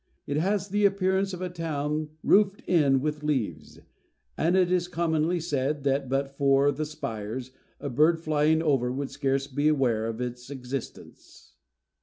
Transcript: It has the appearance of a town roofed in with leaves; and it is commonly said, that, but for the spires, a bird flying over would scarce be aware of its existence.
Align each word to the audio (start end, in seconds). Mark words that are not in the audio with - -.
It 0.25 0.37
has 0.37 0.69
the 0.69 0.83
appearance 0.83 1.31
of 1.31 1.43
a 1.43 1.49
town 1.51 2.09
roofed 2.23 2.61
in 2.61 3.01
with 3.01 3.21
leaves; 3.21 3.79
and 4.35 4.57
it 4.57 4.71
is 4.71 4.87
commonly 4.87 5.39
said, 5.39 5.83
that, 5.83 6.09
but 6.09 6.35
for 6.35 6.71
the 6.71 6.85
spires, 6.87 7.51
a 7.79 7.87
bird 7.87 8.19
flying 8.19 8.63
over 8.63 8.91
would 8.91 9.11
scarce 9.11 9.45
be 9.45 9.67
aware 9.67 10.07
of 10.07 10.19
its 10.19 10.49
existence. 10.49 11.53